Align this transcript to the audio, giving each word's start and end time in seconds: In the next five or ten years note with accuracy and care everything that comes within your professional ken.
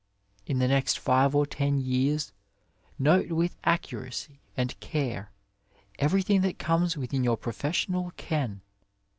In 0.47 0.57
the 0.57 0.67
next 0.67 0.97
five 0.97 1.35
or 1.35 1.45
ten 1.45 1.79
years 1.79 2.33
note 2.97 3.31
with 3.31 3.55
accuracy 3.63 4.39
and 4.57 4.79
care 4.79 5.31
everything 5.99 6.41
that 6.41 6.57
comes 6.57 6.97
within 6.97 7.23
your 7.23 7.37
professional 7.37 8.09
ken. 8.17 8.61